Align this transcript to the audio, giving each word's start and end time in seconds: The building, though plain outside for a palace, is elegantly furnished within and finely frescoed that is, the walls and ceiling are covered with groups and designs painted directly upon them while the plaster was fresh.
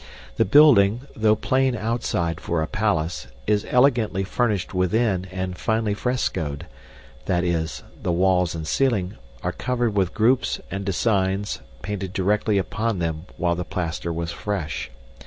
The 0.37 0.45
building, 0.45 1.01
though 1.15 1.35
plain 1.35 1.75
outside 1.75 2.41
for 2.41 2.63
a 2.63 2.67
palace, 2.67 3.27
is 3.45 3.67
elegantly 3.69 4.23
furnished 4.23 4.73
within 4.73 5.25
and 5.25 5.55
finely 5.55 5.93
frescoed 5.93 6.65
that 7.25 7.43
is, 7.43 7.83
the 8.01 8.11
walls 8.11 8.55
and 8.55 8.65
ceiling 8.67 9.13
are 9.43 9.51
covered 9.51 9.93
with 9.95 10.15
groups 10.15 10.59
and 10.71 10.83
designs 10.83 11.59
painted 11.83 12.13
directly 12.13 12.57
upon 12.57 12.97
them 12.97 13.27
while 13.37 13.53
the 13.53 13.63
plaster 13.63 14.11
was 14.11 14.31
fresh. 14.31 14.89